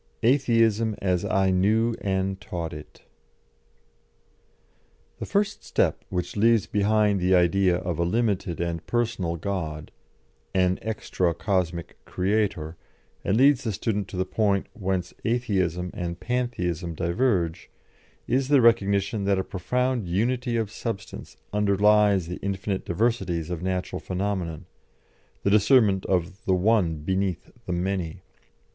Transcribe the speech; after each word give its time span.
ATHEISM 0.23 0.95
AS 0.99 1.23
I 1.25 1.51
KNEW 1.51 1.93
AND 2.01 2.41
TAUGHT 2.41 2.73
IT. 2.73 3.01
The 5.19 5.27
first 5.27 5.63
step 5.63 6.03
which 6.09 6.35
leaves 6.35 6.65
behind 6.65 7.19
the 7.19 7.35
idea 7.35 7.75
of 7.75 7.99
a 7.99 8.03
limited 8.03 8.59
and 8.59 8.83
personal 8.87 9.35
God, 9.35 9.91
an 10.55 10.79
extra 10.81 11.35
cosmic 11.35 12.03
Creator, 12.05 12.77
and 13.23 13.37
leads 13.37 13.63
the 13.63 13.71
student 13.71 14.07
to 14.07 14.17
the 14.17 14.25
point 14.25 14.65
whence 14.73 15.13
Atheism 15.23 15.91
and 15.93 16.19
Pantheism 16.19 16.95
diverge, 16.95 17.69
is 18.25 18.47
the 18.47 18.59
recognition 18.59 19.25
that 19.25 19.37
a 19.37 19.43
profound 19.43 20.07
unity 20.07 20.57
of 20.57 20.71
substance 20.71 21.37
underlies 21.53 22.25
the 22.27 22.37
infinite 22.41 22.85
diversities 22.85 23.51
of 23.51 23.61
natural 23.61 23.99
phenomena, 23.99 24.61
the 25.43 25.51
discernment 25.51 26.07
of 26.07 26.43
the 26.45 26.55
One 26.55 26.95
beneath 27.03 27.51
the 27.67 27.73
Many. 27.73 28.23